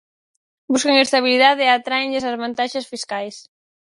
[0.71, 3.35] Buscan estabilidade e atráenlles as vantaxes fiscais.